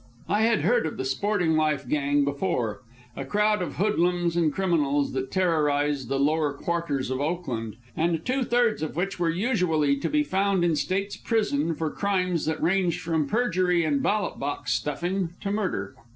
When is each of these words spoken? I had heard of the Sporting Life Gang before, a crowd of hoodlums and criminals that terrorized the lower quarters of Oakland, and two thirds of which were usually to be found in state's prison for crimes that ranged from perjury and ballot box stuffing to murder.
I 0.27 0.41
had 0.41 0.61
heard 0.61 0.87
of 0.87 0.97
the 0.97 1.05
Sporting 1.05 1.55
Life 1.55 1.87
Gang 1.87 2.25
before, 2.25 2.81
a 3.15 3.23
crowd 3.23 3.61
of 3.61 3.75
hoodlums 3.75 4.35
and 4.35 4.51
criminals 4.51 5.13
that 5.13 5.29
terrorized 5.29 6.09
the 6.09 6.17
lower 6.17 6.53
quarters 6.53 7.11
of 7.11 7.21
Oakland, 7.21 7.75
and 7.95 8.25
two 8.25 8.43
thirds 8.43 8.81
of 8.81 8.95
which 8.95 9.19
were 9.19 9.29
usually 9.29 9.95
to 9.97 10.09
be 10.09 10.23
found 10.23 10.65
in 10.65 10.75
state's 10.75 11.17
prison 11.17 11.75
for 11.75 11.91
crimes 11.91 12.45
that 12.47 12.59
ranged 12.59 12.99
from 12.99 13.27
perjury 13.27 13.83
and 13.85 14.01
ballot 14.01 14.39
box 14.39 14.73
stuffing 14.73 15.35
to 15.39 15.51
murder. 15.51 15.93